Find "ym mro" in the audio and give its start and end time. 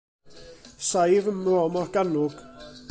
1.31-1.65